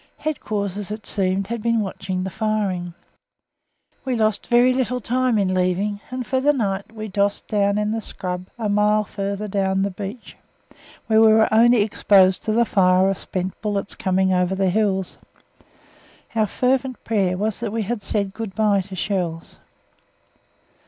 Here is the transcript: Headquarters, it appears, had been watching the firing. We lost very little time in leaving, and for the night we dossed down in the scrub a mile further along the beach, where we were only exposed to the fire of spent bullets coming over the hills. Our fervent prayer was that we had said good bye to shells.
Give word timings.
Headquarters, 0.17 0.89
it 0.89 1.07
appears, 1.15 1.45
had 1.45 1.61
been 1.61 1.79
watching 1.79 2.23
the 2.23 2.31
firing. 2.31 2.95
We 4.03 4.15
lost 4.15 4.47
very 4.47 4.73
little 4.73 4.99
time 4.99 5.37
in 5.37 5.53
leaving, 5.53 5.99
and 6.09 6.25
for 6.25 6.39
the 6.39 6.53
night 6.53 6.91
we 6.91 7.07
dossed 7.07 7.47
down 7.47 7.77
in 7.77 7.91
the 7.91 8.01
scrub 8.01 8.47
a 8.57 8.67
mile 8.67 9.03
further 9.03 9.45
along 9.63 9.83
the 9.83 9.91
beach, 9.91 10.37
where 11.05 11.21
we 11.21 11.31
were 11.31 11.53
only 11.53 11.83
exposed 11.83 12.41
to 12.45 12.51
the 12.51 12.65
fire 12.65 13.11
of 13.11 13.17
spent 13.19 13.61
bullets 13.61 13.93
coming 13.93 14.33
over 14.33 14.55
the 14.55 14.71
hills. 14.71 15.19
Our 16.33 16.47
fervent 16.47 17.03
prayer 17.03 17.37
was 17.37 17.59
that 17.59 17.71
we 17.71 17.83
had 17.83 18.01
said 18.01 18.33
good 18.33 18.55
bye 18.55 18.81
to 18.81 18.95
shells. 18.95 19.59